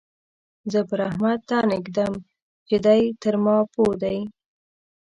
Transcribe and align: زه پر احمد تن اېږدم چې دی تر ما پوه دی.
زه 0.71 0.79
پر 0.89 0.99
احمد 1.09 1.39
تن 1.49 1.67
اېږدم 1.75 2.13
چې 2.67 2.75
دی 2.85 3.01
تر 3.21 3.35
ما 3.43 3.55
پوه 3.73 3.93
دی. 4.01 4.17